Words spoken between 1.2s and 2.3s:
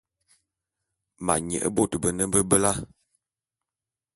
Ma nye bot bene